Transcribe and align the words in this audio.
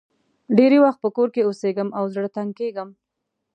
ډېری 0.57 0.79
وخت 0.85 0.99
په 1.03 1.09
کور 1.15 1.27
کې 1.33 1.45
اوسېږم 1.47 1.89
او 1.97 2.03
زړه 2.13 2.29
تنګ 2.37 2.51
کېږم. 2.59 2.89